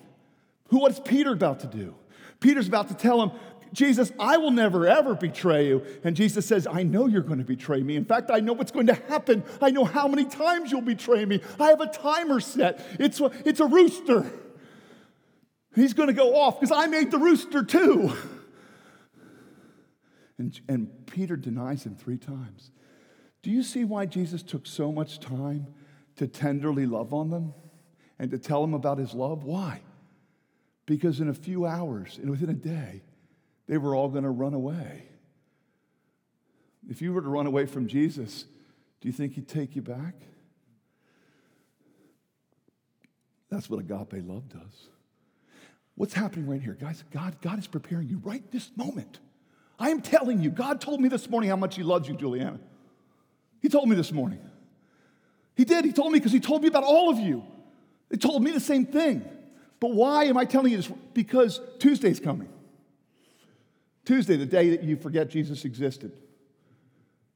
[0.70, 1.96] Who, what's Peter about to do?
[2.40, 3.32] Peter's about to tell him,
[3.74, 5.86] Jesus, I will never ever betray you.
[6.04, 7.96] And Jesus says, I know you're going to betray me.
[7.96, 9.44] In fact, I know what's going to happen.
[9.62, 11.42] I know how many times you'll betray me.
[11.60, 14.26] I have a timer set, it's a, it's a rooster.
[15.76, 18.14] He's going to go off because I made the rooster too.
[20.38, 22.72] And, and Peter denies him three times.
[23.42, 25.68] Do you see why Jesus took so much time
[26.16, 27.54] to tenderly love on them
[28.20, 29.44] and to tell them about his love.
[29.44, 29.82] Why?
[30.86, 33.02] Because in a few hours and within a day,
[33.68, 35.04] they were all going to run away.
[36.90, 38.46] If you were to run away from Jesus,
[39.02, 40.16] do you think he'd take you back?
[43.50, 44.90] That's what agape love does.
[45.96, 46.74] What's happening right here?
[46.80, 49.20] Guys, God, God is preparing you right this moment.
[49.80, 52.60] I am telling you, God told me this morning how much He loves you, Juliana.
[53.62, 54.40] He told me this morning.
[55.56, 55.86] He did.
[55.86, 57.44] He told me because He told me about all of you.
[58.10, 59.24] He told me the same thing.
[59.80, 60.92] But why am I telling you this?
[61.14, 62.50] Because Tuesday's coming.
[64.06, 66.12] Tuesday, the day that you forget Jesus existed,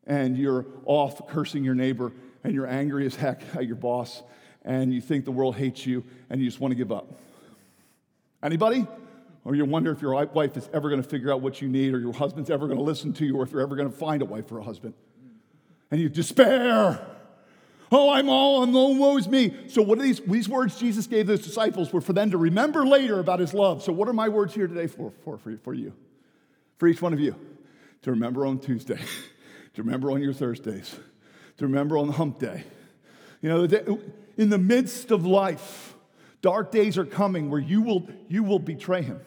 [0.06, 2.12] and you're off cursing your neighbor,
[2.44, 4.22] and you're angry as heck at your boss,
[4.64, 7.08] and you think the world hates you, and you just want to give up.
[8.44, 8.86] Anybody?
[9.46, 11.94] Or you wonder if your wife is ever going to figure out what you need,
[11.94, 13.98] or your husband's ever going to listen to you, or if you're ever going to
[13.98, 14.94] find a wife or a husband.
[15.90, 17.00] And you despair.
[17.90, 19.56] Oh, I'm all, I'm woe is me.
[19.70, 22.86] So, what are these, these words Jesus gave those disciples were for them to remember
[22.86, 23.82] later about his love.
[23.82, 25.94] So, what are my words here today for, for, for you?
[26.78, 27.36] For each one of you?
[28.04, 29.00] To remember on Tuesday,
[29.74, 30.96] to remember on your Thursdays,
[31.58, 32.64] to remember on hump day.
[33.42, 34.00] You know,
[34.38, 35.96] in the midst of life,
[36.42, 39.20] dark days are coming where you will, you will betray him,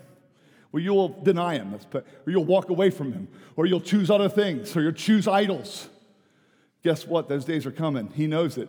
[0.71, 4.29] where you will deny him, or you'll walk away from him, or you'll choose other
[4.29, 5.89] things, or you'll choose idols.
[6.83, 7.29] Guess what?
[7.29, 8.11] Those days are coming.
[8.15, 8.69] He knows it.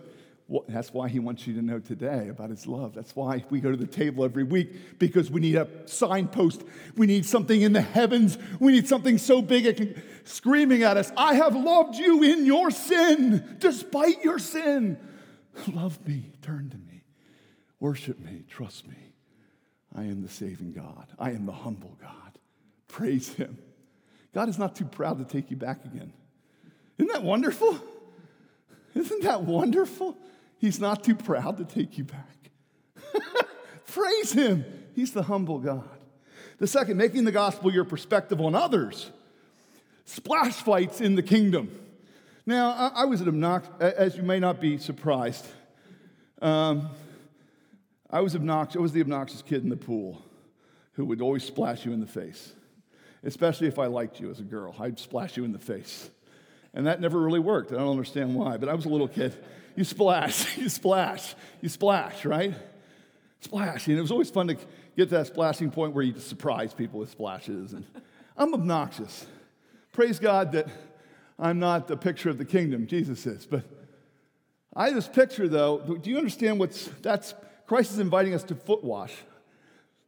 [0.68, 2.94] That's why he wants you to know today about his love.
[2.94, 6.64] That's why we go to the table every week because we need a signpost.
[6.98, 8.38] We need something in the heavens.
[8.60, 12.46] We need something so big it can screaming at us, I have loved you in
[12.46, 14.98] your sin, despite your sin.
[15.68, 17.04] Love me, turn to me,
[17.80, 18.96] worship me, trust me.
[19.94, 21.08] I am the saving God.
[21.20, 22.40] I am the humble God.
[22.88, 23.58] Praise him.
[24.34, 26.14] God is not too proud to take you back again.
[26.98, 27.78] Isn't that wonderful?
[28.96, 30.18] Isn't that wonderful?
[30.62, 32.52] He's not too proud to take you back.
[33.88, 34.64] Praise Him.
[34.94, 35.90] He's the humble God.
[36.60, 39.10] The second, making the gospel your perspective on others.
[40.06, 41.72] Splash fights in the kingdom.
[42.46, 45.48] Now, I, I was an obnoxious, as you may not be surprised,
[46.44, 46.90] um,
[48.12, 50.22] I was obnoxious, I was the obnoxious kid in the pool
[50.92, 52.54] who would always splash you in the face.
[53.24, 56.12] Especially if I liked you as a girl, I'd splash you in the face.
[56.76, 57.72] And that never really worked.
[57.72, 59.36] I don't understand why, but I was a little kid.
[59.76, 62.54] You splash, you splash, you splash, right?
[63.40, 63.88] Splash.
[63.88, 66.74] And it was always fun to get to that splashing point where you just surprise
[66.74, 67.74] people with splashes.
[67.74, 67.86] And
[68.38, 69.26] I'm obnoxious.
[69.94, 70.68] Praise God that
[71.40, 73.46] I'm not the picture of the kingdom, Jesus is.
[73.46, 73.64] But
[74.76, 75.80] I this picture, though.
[76.02, 77.34] Do you understand what's that's?
[77.66, 79.14] Christ is inviting us to foot wash.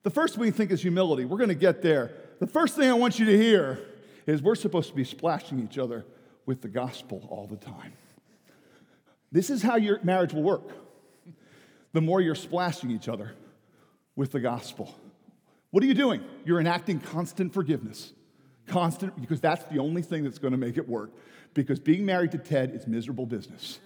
[0.04, 1.26] The first we think is humility.
[1.26, 2.12] We're going to get there.
[2.40, 3.80] The first thing I want you to hear
[4.26, 6.06] is we're supposed to be splashing each other
[6.46, 7.94] with the gospel all the time.
[9.34, 10.70] This is how your marriage will work.
[11.92, 13.34] The more you're splashing each other
[14.16, 14.96] with the gospel.
[15.72, 16.24] What are you doing?
[16.46, 18.14] You're enacting constant forgiveness.
[18.68, 21.10] Constant, because that's the only thing that's going to make it work.
[21.56, 23.80] Because being married to Ted is miserable business.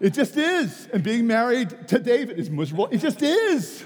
[0.00, 0.88] it just is.
[0.94, 2.88] And being married to David is miserable.
[2.90, 3.84] It just is.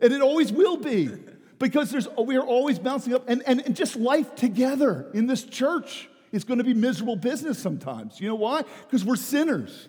[0.00, 1.10] And it always will be.
[1.58, 5.44] Because there's, we are always bouncing up, and, and, and just life together in this
[5.44, 8.20] church it's going to be miserable business sometimes.
[8.20, 8.62] You know why?
[8.82, 9.88] Because we're sinners.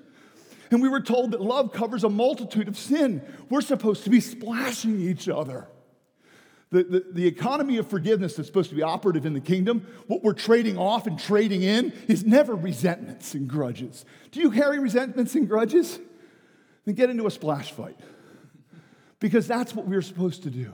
[0.70, 3.24] And we were told that love covers a multitude of sin.
[3.50, 5.68] We're supposed to be splashing each other.
[6.70, 10.24] The, the, the, economy of forgiveness that's supposed to be operative in the kingdom, what
[10.24, 14.04] we're trading off and trading in, is never resentments and grudges.
[14.32, 16.00] Do you carry resentments and grudges?
[16.84, 17.98] Then get into a splash fight.
[19.20, 20.74] Because that's what we're supposed to do.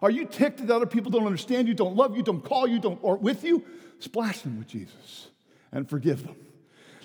[0.00, 2.78] Are you ticked that other people don't understand you, don't love you, don't call you,
[2.78, 3.64] don't or with you?
[3.98, 5.28] Splash them with Jesus
[5.72, 6.36] and forgive them.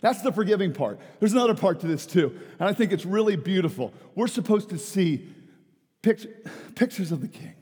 [0.02, 0.99] That's the forgiving part.
[1.19, 3.93] There's another part to this too, and I think it's really beautiful.
[4.15, 5.28] We're supposed to see
[6.02, 6.30] picture,
[6.75, 7.56] pictures of the King,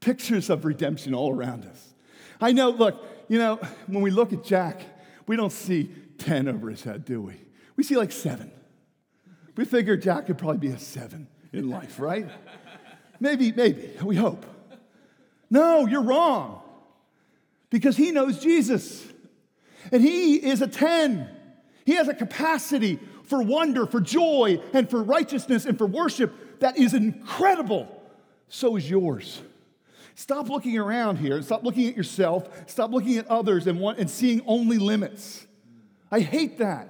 [0.00, 1.94] pictures of redemption all around us.
[2.40, 3.56] I know, look, you know,
[3.86, 4.82] when we look at Jack,
[5.26, 7.34] we don't see 10 over his head, do we?
[7.76, 8.50] We see like seven.
[9.56, 12.26] We figure Jack could probably be a seven in life, right?
[13.20, 14.44] maybe, maybe, we hope.
[15.50, 16.63] No, you're wrong
[17.74, 19.04] because he knows Jesus.
[19.90, 21.28] And he is a 10.
[21.84, 26.78] He has a capacity for wonder, for joy, and for righteousness and for worship that
[26.78, 27.88] is incredible.
[28.48, 29.42] So is yours.
[30.14, 31.42] Stop looking around here.
[31.42, 32.48] Stop looking at yourself.
[32.70, 35.44] Stop looking at others and, want, and seeing only limits.
[36.12, 36.88] I hate that.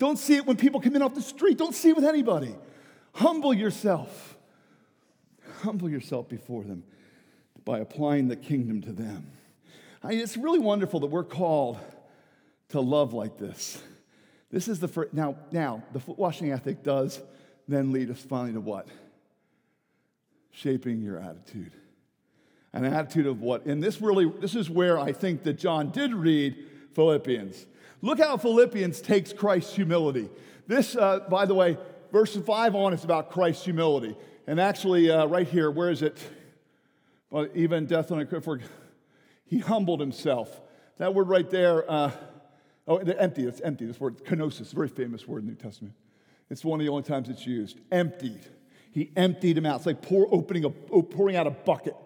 [0.00, 1.58] Don't see it when people come in off the street.
[1.58, 2.56] Don't see it with anybody.
[3.12, 4.36] Humble yourself.
[5.60, 6.82] Humble yourself before them
[7.64, 9.30] by applying the kingdom to them.
[10.04, 11.78] I mean, it's really wonderful that we're called
[12.68, 13.82] to love like this.
[14.50, 17.22] This is the first, now, now, the foot washing ethic does
[17.66, 18.86] then lead us finally to what?
[20.50, 21.72] Shaping your attitude.
[22.74, 23.64] An attitude of what?
[23.64, 26.54] And this really, this is where I think that John did read
[26.92, 27.64] Philippians.
[28.02, 30.28] Look how Philippians takes Christ's humility.
[30.66, 31.78] This, uh, by the way,
[32.12, 34.14] verse 5 on is about Christ's humility.
[34.46, 36.18] And actually, uh, right here, where is it?
[37.30, 38.60] Well, even death on a cross,
[39.44, 40.60] he humbled himself.
[40.98, 42.10] That word right there, uh,
[42.86, 43.86] oh, empty, it's empty.
[43.86, 45.94] This word, kenosis, very famous word in the New Testament.
[46.50, 47.80] It's one of the only times it's used.
[47.90, 48.46] Emptied.
[48.92, 49.78] He emptied him out.
[49.78, 51.96] It's like pour, opening a, pouring out a bucket.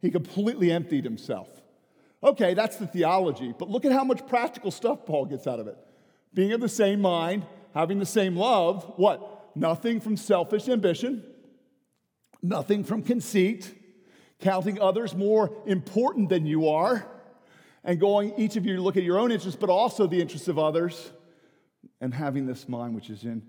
[0.00, 1.48] He completely emptied himself.
[2.22, 5.66] Okay, that's the theology, but look at how much practical stuff Paul gets out of
[5.66, 5.76] it.
[6.34, 9.50] Being of the same mind, having the same love, what?
[9.54, 11.24] Nothing from selfish ambition,
[12.42, 13.74] nothing from conceit,
[14.40, 17.06] counting others more important than you are,
[17.84, 20.58] and going, each of you, look at your own interests, but also the interests of
[20.58, 21.12] others,
[22.00, 23.42] and having this mind which is in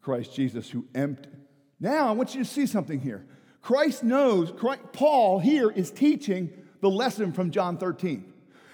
[0.00, 1.36] Christ Jesus, who emptied.
[1.80, 3.26] Now, I want you to see something here.
[3.60, 8.32] Christ knows, Christ, Paul here is teaching the lesson from John 13.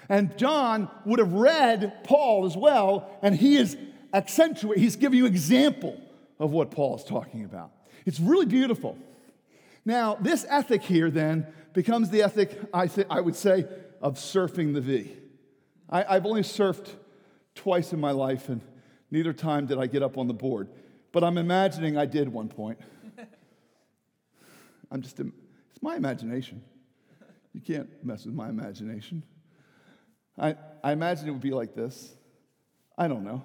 [0.09, 3.77] And John would have read Paul as well, and he is
[4.13, 5.99] accentuating, he's giving you example
[6.39, 7.71] of what Paul is talking about.
[8.05, 8.97] It's really beautiful.
[9.85, 13.65] Now, this ethic here then becomes the ethic, I, th- I would say,
[14.01, 15.11] of surfing the V.
[15.89, 16.89] I, I've only surfed
[17.55, 18.61] twice in my life, and
[19.09, 20.69] neither time did I get up on the board.
[21.11, 22.79] But I'm imagining I did one point.
[24.91, 26.63] I'm just, it's my imagination.
[27.53, 29.23] You can't mess with my imagination.
[30.37, 32.13] I, I imagine it would be like this.
[32.97, 33.43] I don't know.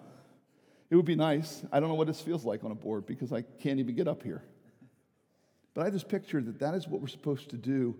[0.91, 1.65] It would be nice.
[1.73, 4.07] I don't know what this feels like on a board because I can't even get
[4.07, 4.45] up here.
[5.77, 7.95] But I just pictured that that is what we're supposed to do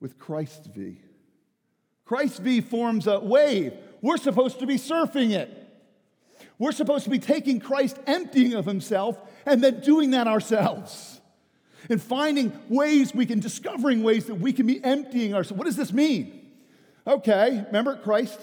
[0.00, 0.98] with Christ V.
[2.04, 3.74] Christ V forms a wave.
[4.00, 5.56] We're supposed to be surfing it.
[6.58, 11.20] We're supposed to be taking Christ, emptying of himself, and then doing that ourselves.
[11.88, 15.58] And finding ways we can, discovering ways that we can be emptying ourselves.
[15.58, 16.50] What does this mean?
[17.06, 18.40] Okay, remember Christ?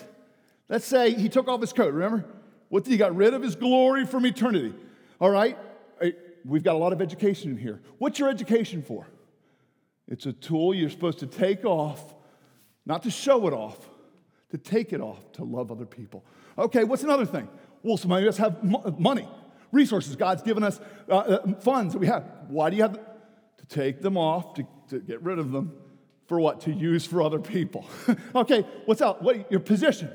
[0.69, 2.23] Let's say he took off his coat, remember?
[2.69, 4.73] What did he got rid of his glory from eternity?
[5.19, 5.57] All right,
[6.45, 7.81] we've got a lot of education in here.
[7.97, 9.07] What's your education for?
[10.07, 12.15] It's a tool you're supposed to take off,
[12.85, 13.89] not to show it off,
[14.51, 16.25] to take it off to love other people.
[16.57, 17.47] Okay, what's another thing?
[17.83, 18.63] Well, some of us have
[18.99, 19.27] money,
[19.71, 20.15] resources.
[20.15, 22.25] God's given us uh, uh, funds that we have.
[22.47, 25.73] Why do you have to take them off, to, to get rid of them?
[26.27, 26.61] For what?
[26.61, 27.85] To use for other people.
[28.35, 29.21] okay, what's out?
[29.21, 30.11] What, your position,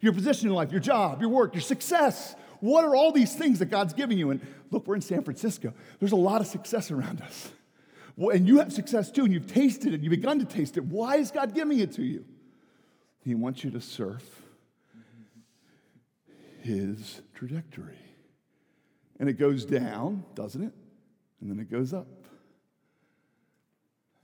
[0.00, 2.34] your position in life, your job, your work, your success.
[2.64, 4.30] What are all these things that God's giving you?
[4.30, 5.74] And look, we're in San Francisco.
[6.00, 7.50] There's a lot of success around us.
[8.16, 10.84] And you have success too, and you've tasted it, you've begun to taste it.
[10.84, 12.24] Why is God giving it to you?
[13.22, 14.22] He wants you to surf
[16.62, 17.98] his trajectory.
[19.20, 20.72] And it goes down, doesn't it?
[21.42, 22.06] And then it goes up.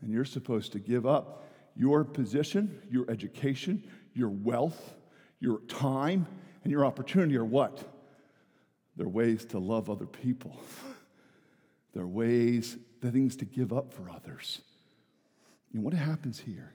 [0.00, 1.44] And you're supposed to give up
[1.76, 4.94] your position, your education, your wealth,
[5.40, 6.26] your time,
[6.64, 7.84] and your opportunity are what?
[8.96, 10.60] They're ways to love other people.
[11.92, 14.60] They're ways, they're things to give up for others.
[15.72, 16.72] And what happens here?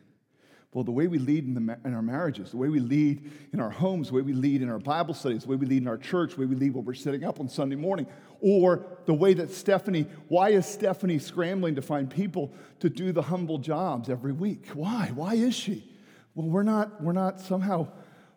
[0.74, 3.62] Well, the way we lead in, the, in, our marriages, the way we lead in
[3.62, 5.88] our homes, the way we lead in our Bible studies, the way we lead in
[5.88, 8.08] our church, the way we lead when we're sitting up on Sunday morning,
[8.42, 13.22] or the way that Stephanie, why is Stephanie scrambling to find people to do the
[13.22, 14.68] humble jobs every week?
[14.74, 15.12] Why?
[15.16, 15.90] Why is she?
[16.34, 17.88] Well, we're not, we're not somehow,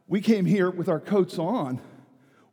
[0.07, 1.81] we came here with our coats on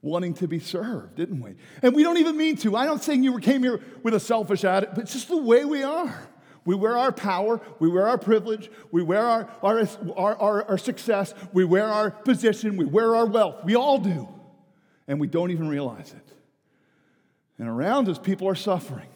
[0.01, 1.55] wanting to be served, didn't we?
[1.81, 2.75] And we don't even mean to.
[2.75, 5.65] I'm not saying you came here with a selfish attitude, but it's just the way
[5.65, 6.29] we are.
[6.63, 10.77] We wear our power, we wear our privilege, we wear our, our, our, our, our
[10.79, 13.63] success, we wear our position, we wear our wealth.
[13.63, 14.27] We all do.
[15.07, 16.33] And we don't even realize it.
[17.59, 19.07] And around us, people are suffering.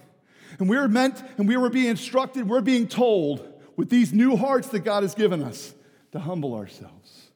[0.59, 4.35] And we are meant, and we were being instructed, we're being told with these new
[4.35, 5.73] hearts that God has given us
[6.11, 7.31] to humble ourselves,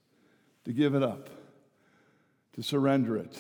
[0.66, 1.30] to give it up
[2.54, 3.38] to surrender it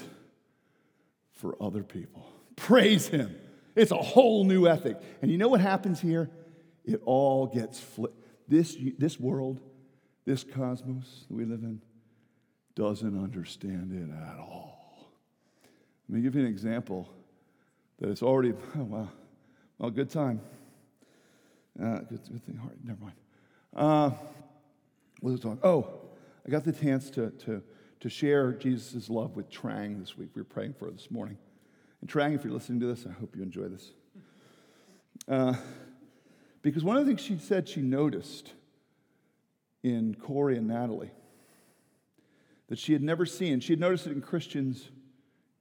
[1.32, 2.26] for other people.
[2.56, 3.36] Praise Him.
[3.76, 4.98] It's a whole new ethic.
[5.22, 6.30] And you know what happens here?
[6.86, 8.20] It all gets flipped.
[8.48, 9.60] This, this world,
[10.26, 11.82] this cosmos that we live in,
[12.76, 15.08] doesn't understand it at all.
[16.10, 17.10] Let me give you an example
[18.00, 19.10] that it's already, oh, wow.
[19.78, 20.42] Well, good time.
[21.82, 22.60] Uh, good, good thing.
[22.62, 23.16] All right, never mind.
[23.76, 24.10] Uh,
[25.20, 25.60] what was I talking?
[25.64, 25.88] Oh,
[26.46, 27.64] I got the chance to, to
[28.04, 30.32] to share Jesus' love with Trang this week.
[30.36, 31.38] We are praying for her this morning.
[32.02, 33.92] And Trang, if you're listening to this, I hope you enjoy this.
[35.26, 35.54] Uh,
[36.62, 38.52] because one of the things she said she noticed
[39.84, 41.12] in Corey and Natalie
[42.68, 44.90] that she had never seen, she had noticed it in Christians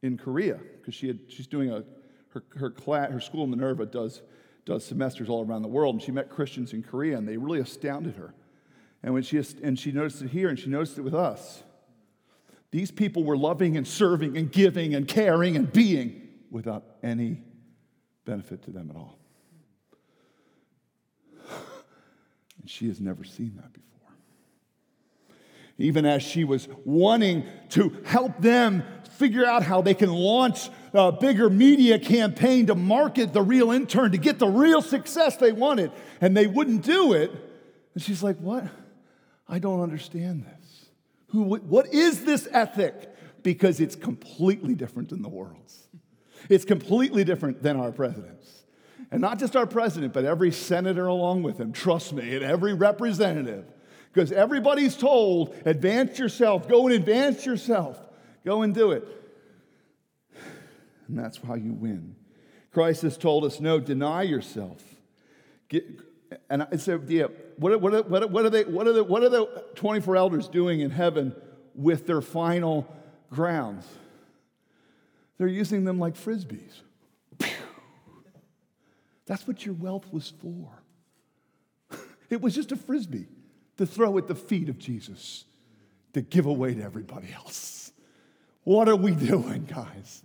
[0.02, 1.84] in Korea, because she had, she's doing a,
[2.30, 4.20] her, her, class, her school, Minerva, does,
[4.66, 7.60] does semesters all around the world, and she met Christians in Korea, and they really
[7.60, 8.34] astounded her.
[9.00, 11.62] And, when she, and she noticed it here, and she noticed it with us.
[12.72, 17.42] These people were loving and serving and giving and caring and being without any
[18.24, 19.18] benefit to them at all.
[22.60, 24.14] And she has never seen that before.
[25.78, 31.10] Even as she was wanting to help them figure out how they can launch a
[31.10, 35.90] bigger media campaign to market the real intern, to get the real success they wanted,
[36.20, 37.32] and they wouldn't do it.
[37.94, 38.64] And she's like, What?
[39.48, 40.61] I don't understand this.
[41.32, 43.08] Who, what is this ethic?
[43.42, 45.88] Because it's completely different than the world's.
[46.48, 48.64] It's completely different than our president's.
[49.10, 52.74] And not just our president, but every senator along with him, trust me, and every
[52.74, 53.64] representative.
[54.12, 57.98] Because everybody's told, advance yourself, go and advance yourself,
[58.44, 59.08] go and do it.
[61.08, 62.14] And that's how you win.
[62.72, 64.82] Christ has told us, no, deny yourself.
[65.68, 65.84] Get,
[66.50, 67.26] and I said, yeah,
[67.56, 70.90] what, what, what, are they, what, are the, what are the 24 elders doing in
[70.90, 71.34] heaven
[71.74, 72.86] with their final
[73.30, 73.86] grounds?
[75.38, 76.80] They're using them like frisbees.
[79.26, 80.82] That's what your wealth was for.
[82.28, 83.28] It was just a frisbee
[83.76, 85.44] to throw at the feet of Jesus,
[86.12, 87.92] to give away to everybody else.
[88.64, 90.22] What are we doing, guys?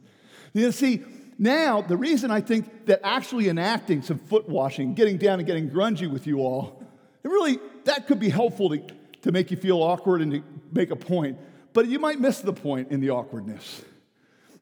[0.53, 1.03] You see,
[1.37, 5.69] now the reason I think that actually enacting some foot washing, getting down and getting
[5.69, 6.83] grungy with you all,
[7.23, 8.81] it really, that could be helpful to,
[9.23, 11.37] to make you feel awkward and to make a point.
[11.73, 13.83] But you might miss the point in the awkwardness.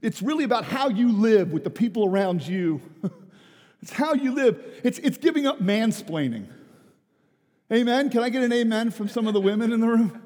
[0.02, 2.82] It's really about how you live with the people around you.
[3.86, 4.82] It's how you live.
[4.84, 6.48] It's, it's giving up mansplaining.
[7.72, 8.10] Amen?
[8.10, 10.24] Can I get an amen from some of the women in the room?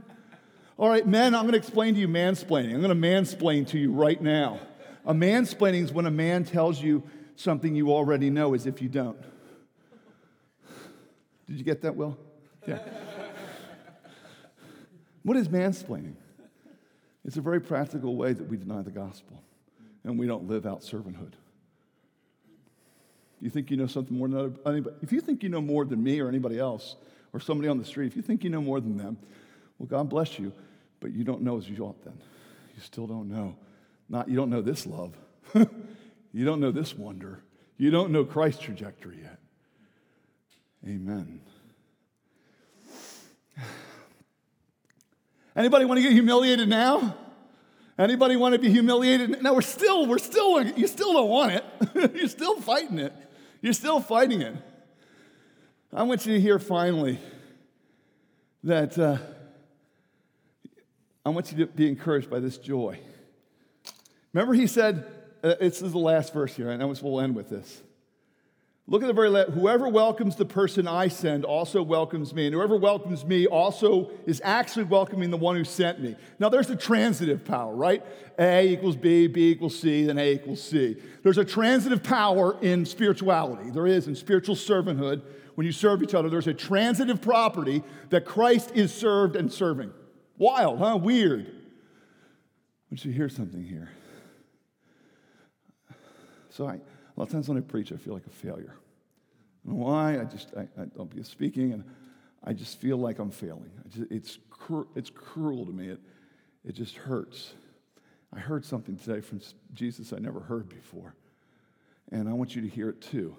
[0.77, 2.73] All right, men, I'm going to explain to you mansplaining.
[2.73, 4.61] I'm going to mansplain to you right now.
[5.09, 7.01] A mansplaining is when a man tells you
[7.35, 9.19] something you already know as if you don't.
[11.47, 12.15] Did you get that, Will?
[12.67, 12.77] Yeah.
[15.23, 16.13] what is mansplaining?
[17.25, 19.41] It's a very practical way that we deny the gospel
[20.03, 21.33] and we don't live out servanthood.
[23.41, 24.95] You think you know something more than anybody?
[25.01, 26.97] If you think you know more than me or anybody else
[27.33, 29.17] or somebody on the street, if you think you know more than them,
[29.79, 30.53] well, God bless you,
[30.99, 32.21] but you don't know as you ought then.
[32.75, 33.55] You still don't know.
[34.09, 35.15] Not you don't know this love.
[35.53, 37.43] you don't know this wonder.
[37.77, 39.39] You don't know Christ's trajectory yet.
[40.85, 41.41] Amen.
[45.55, 47.15] Anybody want to get humiliated now?
[47.97, 49.43] Anybody want to be humiliated?
[49.43, 51.65] No, we're still, we're still, you still don't want it.
[52.15, 53.13] You're still fighting it.
[53.61, 54.55] You're still fighting it.
[55.93, 57.19] I want you to hear finally
[58.63, 59.17] that uh,
[61.25, 62.99] I want you to be encouraged by this joy.
[64.33, 65.05] Remember, he said,
[65.43, 67.81] uh, this is the last verse here, and we'll end with this.
[68.89, 69.51] Look at the very last.
[69.51, 72.47] Whoever welcomes the person I send also welcomes me.
[72.47, 76.15] And whoever welcomes me also is actually welcoming the one who sent me.
[76.39, 78.03] Now, there's a transitive power, right?
[78.39, 80.95] A equals B, B equals C, then A equals C.
[81.21, 83.69] There's a transitive power in spirituality.
[83.69, 85.21] There is in spiritual servanthood.
[85.53, 89.91] When you serve each other, there's a transitive property that Christ is served and serving.
[90.39, 90.97] Wild, huh?
[90.97, 91.51] Weird.
[92.89, 93.89] But you hear something here.
[96.49, 96.79] So I
[97.19, 98.75] a lot of times when I preach, I feel like a failure.
[99.65, 100.21] Know why.
[100.21, 101.83] I just, I, I don't be speaking, and
[102.45, 103.71] I just feel like I'm failing.
[103.89, 105.89] Just, it's, cru- it's cruel to me.
[105.89, 105.99] It,
[106.63, 107.53] it just hurts.
[108.33, 109.41] I heard something today from
[109.73, 111.15] Jesus I never heard before,
[112.09, 113.35] and I want you to hear it too.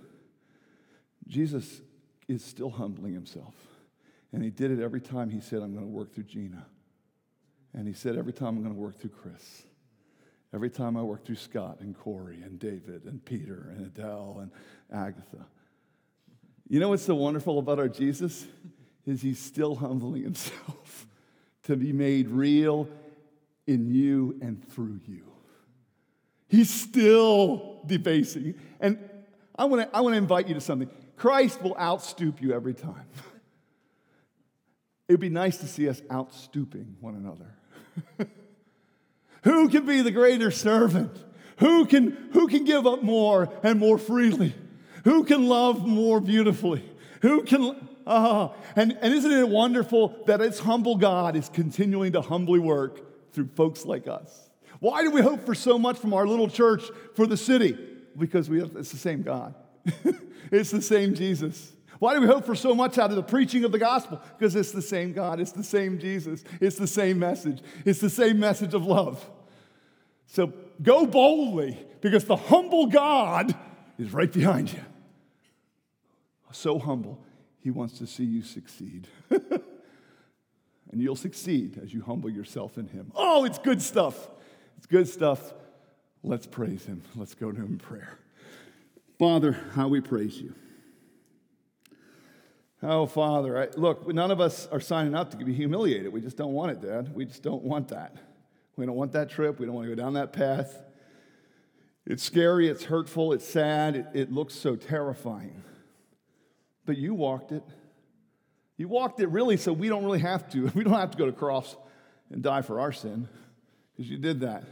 [1.26, 1.80] Jesus
[2.28, 3.54] is still humbling himself,
[4.32, 6.66] and he did it every time he said, I'm going to work through Gina.
[7.72, 9.62] And he said, every time I'm going to work through Chris.
[10.52, 14.50] Every time I work through Scott and Corey and David and Peter and Adele and
[14.92, 15.46] Agatha.
[16.68, 18.46] You know what's so wonderful about our Jesus?
[19.06, 21.06] Is he's still humbling himself
[21.64, 22.88] to be made real
[23.66, 25.22] in you and through you.
[26.48, 28.54] He's still debasing.
[28.80, 28.98] And
[29.56, 30.90] I want to I want to invite you to something.
[31.16, 33.06] Christ will outstoop you every time.
[35.08, 38.30] It would be nice to see us outstooping one another.
[39.42, 41.24] Who can be the greater servant?
[41.58, 44.54] Who can, who can give up more and more freely?
[45.04, 46.84] Who can love more beautifully?
[47.22, 52.20] Who can, ah, and, and isn't it wonderful that this humble God is continuing to
[52.20, 54.50] humbly work through folks like us?
[54.78, 56.82] Why do we hope for so much from our little church
[57.14, 57.76] for the city?
[58.16, 59.54] Because we have, it's the same God.
[60.50, 61.72] it's the same Jesus.
[62.00, 64.22] Why do we hope for so much out of the preaching of the gospel?
[64.38, 68.10] Because it's the same God, it's the same Jesus, it's the same message, it's the
[68.10, 69.24] same message of love.
[70.26, 73.54] So go boldly because the humble God
[73.98, 74.80] is right behind you.
[76.52, 77.22] So humble,
[77.60, 79.06] he wants to see you succeed.
[79.30, 79.62] and
[80.94, 83.12] you'll succeed as you humble yourself in him.
[83.14, 84.28] Oh, it's good stuff.
[84.78, 85.52] It's good stuff.
[86.22, 87.02] Let's praise him.
[87.14, 88.18] Let's go to him in prayer.
[89.18, 90.54] Father, how we praise you.
[92.82, 96.12] Oh, Father, I, look, none of us are signing up to be humiliated.
[96.12, 97.14] We just don't want it, Dad.
[97.14, 98.16] We just don't want that.
[98.76, 99.60] We don't want that trip.
[99.60, 100.82] We don't want to go down that path.
[102.06, 105.62] It's scary, it's hurtful, it's sad, it, it looks so terrifying.
[106.86, 107.62] But you walked it.
[108.78, 110.68] You walked it really so we don't really have to.
[110.74, 111.76] We don't have to go to cross
[112.30, 113.28] and die for our sin
[113.92, 114.64] because you did that.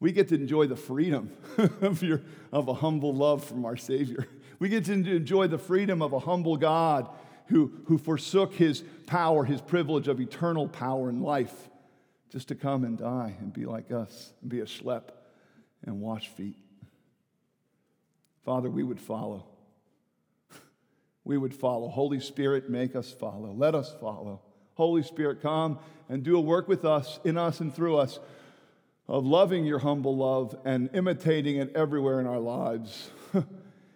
[0.00, 1.30] We get to enjoy the freedom
[1.80, 4.26] of, your, of a humble love from our Savior.
[4.62, 7.08] We get to enjoy the freedom of a humble God
[7.46, 11.68] who, who forsook his power, his privilege of eternal power and life,
[12.30, 15.08] just to come and die and be like us and be a schlep
[15.84, 16.54] and wash feet.
[18.44, 19.46] Father, we would follow.
[21.24, 21.88] We would follow.
[21.88, 23.52] Holy Spirit, make us follow.
[23.52, 24.42] Let us follow.
[24.74, 28.20] Holy Spirit, come and do a work with us, in us, and through us
[29.08, 33.10] of loving your humble love and imitating it everywhere in our lives.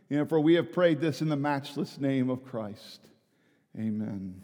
[0.09, 3.01] You know, for we have prayed this in the matchless name of Christ.
[3.79, 4.43] Amen.